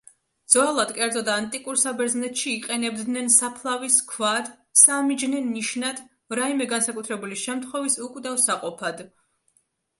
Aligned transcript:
ძველად, 0.51 0.91
კერძოდ 0.99 1.27
ანტიკურ 1.33 1.77
საბერძნეთში, 1.81 2.53
იყენებდნენ 2.61 3.29
საფლავის 3.37 3.99
ქვად, 4.15 4.51
სამიჯნე 4.83 5.45
ნიშნად, 5.53 6.03
რაიმე 6.43 6.71
განსაკუთრებული 6.75 7.41
შემთხვევის 7.47 8.03
უკვდავსაყოფად. 8.09 9.09